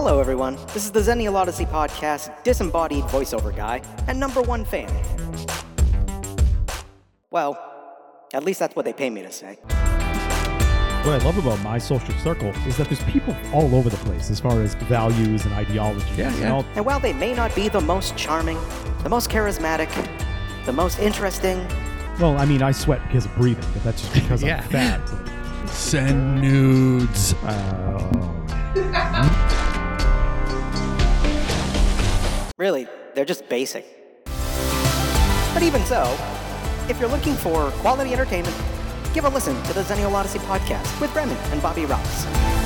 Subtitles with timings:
[0.00, 0.54] Hello, everyone.
[0.72, 4.88] This is the Xennial Odyssey podcast, disembodied voiceover guy, and number one fan.
[7.32, 7.58] Well,
[8.32, 9.56] at least that's what they pay me to say.
[9.64, 14.30] What I love about my social circle is that there's people all over the place
[14.30, 16.16] as far as values and ideologies.
[16.16, 16.52] Yeah, and yeah.
[16.52, 18.56] all- And while they may not be the most charming,
[19.02, 19.90] the most charismatic,
[20.64, 21.58] the most interesting,
[22.20, 24.62] well, I mean, I sweat because of breathing, but that's just because Yeah.
[24.62, 25.68] I'm fat.
[25.70, 27.34] Send nudes.
[27.42, 28.34] Uh,
[32.58, 33.86] really, they're just basic.
[35.54, 36.16] But even so,
[36.88, 38.56] if you're looking for quality entertainment,
[39.14, 42.57] give a listen to the Xennial Odyssey podcast with Bremen and Bobby Ross.